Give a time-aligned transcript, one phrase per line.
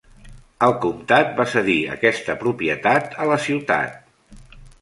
[0.67, 4.61] El comtat va cedir aquesta propietat a la ciutat.